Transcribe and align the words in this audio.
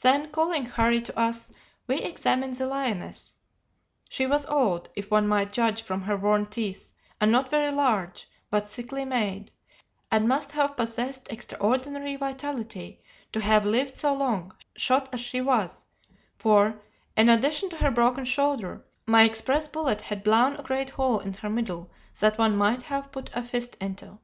"Then, 0.00 0.32
calling 0.32 0.66
Harry 0.66 1.00
to 1.02 1.16
us, 1.16 1.52
we 1.86 1.98
examined 2.00 2.54
the 2.56 2.66
lioness. 2.66 3.36
She 4.08 4.26
was 4.26 4.44
old, 4.46 4.88
if 4.96 5.08
one 5.08 5.28
might 5.28 5.52
judge 5.52 5.82
from 5.82 6.00
her 6.02 6.16
worn 6.16 6.46
teeth, 6.46 6.92
and 7.20 7.30
not 7.30 7.48
very 7.48 7.70
large, 7.70 8.26
but 8.50 8.66
thickly 8.68 9.04
made, 9.04 9.52
and 10.10 10.26
must 10.26 10.50
have 10.50 10.76
possessed 10.76 11.30
extraordinary 11.30 12.16
vitality 12.16 13.00
to 13.32 13.40
have 13.40 13.64
lived 13.64 13.94
so 13.94 14.12
long, 14.12 14.52
shot 14.76 15.08
as 15.12 15.20
she 15.20 15.40
was; 15.40 15.86
for, 16.36 16.80
in 17.16 17.28
addition 17.28 17.70
to 17.70 17.76
her 17.76 17.92
broken 17.92 18.24
shoulder, 18.24 18.84
my 19.06 19.22
express 19.22 19.68
bullet 19.68 20.00
had 20.02 20.24
blown 20.24 20.56
a 20.56 20.64
great 20.64 20.90
hole 20.90 21.20
in 21.20 21.34
her 21.34 21.48
middle 21.48 21.88
that 22.18 22.36
one 22.36 22.56
might 22.56 22.82
have 22.82 23.12
put 23.12 23.30
a 23.32 23.44
fist 23.44 23.76
into. 23.80 24.18